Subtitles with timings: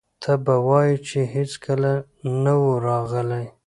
[0.21, 1.93] ته به وایې چې هېڅکله
[2.43, 3.45] نه و راغلي.